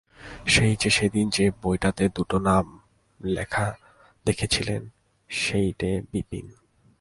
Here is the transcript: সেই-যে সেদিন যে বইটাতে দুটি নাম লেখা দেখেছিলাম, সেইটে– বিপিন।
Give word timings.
সেই-যে 0.45 0.89
সেদিন 0.89 1.29
যে 1.29 1.51
বইটাতে 1.61 2.09
দুটি 2.15 2.37
নাম 2.43 2.65
লেখা 3.19 3.67
দেখেছিলাম, 4.25 4.89
সেইটে– 5.29 6.03
বিপিন। 6.11 6.45